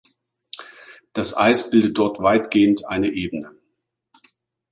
Das 1.13 1.37
Eis 1.37 1.69
bildet 1.69 1.95
dort 1.95 2.17
weitgehend 2.23 2.87
eine 2.87 3.09
Ebene. 3.11 3.51